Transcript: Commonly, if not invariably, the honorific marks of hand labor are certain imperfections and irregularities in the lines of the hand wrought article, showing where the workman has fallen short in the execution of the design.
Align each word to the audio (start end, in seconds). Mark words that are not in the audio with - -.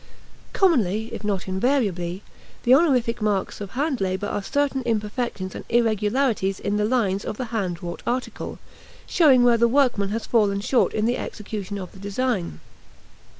Commonly, 0.51 1.13
if 1.13 1.23
not 1.23 1.47
invariably, 1.47 2.23
the 2.63 2.73
honorific 2.73 3.21
marks 3.21 3.61
of 3.61 3.69
hand 3.77 4.01
labor 4.01 4.25
are 4.25 4.41
certain 4.41 4.81
imperfections 4.83 5.53
and 5.53 5.63
irregularities 5.69 6.59
in 6.59 6.77
the 6.77 6.85
lines 6.85 7.23
of 7.23 7.37
the 7.37 7.45
hand 7.53 7.83
wrought 7.83 8.01
article, 8.07 8.57
showing 9.05 9.43
where 9.43 9.57
the 9.57 9.67
workman 9.67 10.09
has 10.09 10.25
fallen 10.25 10.59
short 10.59 10.95
in 10.95 11.05
the 11.05 11.17
execution 11.17 11.77
of 11.77 11.91
the 11.91 11.99
design. 11.99 12.61